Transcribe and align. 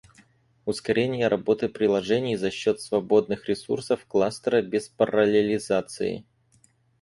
Ускорение 0.65 1.27
работы 1.27 1.69
приложений 1.69 2.37
за 2.37 2.49
счет 2.49 2.81
свободных 2.81 3.47
ресурсов 3.47 4.03
кластера 4.07 4.63
без 4.63 4.89
параллелизации 4.89 6.25